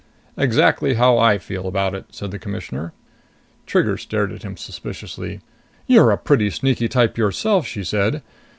[0.35, 2.91] "Exactly how I feel about it," said the Commissioner.
[3.67, 5.41] Trigger stared at him suspiciously.
[5.85, 8.23] "You're a pretty sneaky type yourself!" she said.